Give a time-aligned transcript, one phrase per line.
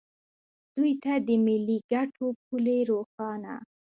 [0.75, 3.55] دوی ته د ملي ګټو پولې روښانه